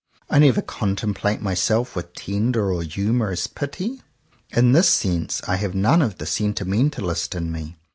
I 0.31 0.39
never 0.39 0.63
contemplate 0.63 1.43
myself 1.43 1.95
with 1.95 2.15
tender 2.15 2.73
or 2.73 2.81
humorous 2.81 3.45
pity. 3.45 4.01
In 4.49 4.71
this 4.71 4.89
sense 4.89 5.43
I 5.47 5.57
have 5.57 5.75
none 5.75 5.99
ofthe 5.99 6.25
sentimentalist 6.27 7.35
in 7.35 7.51
me. 7.51 7.75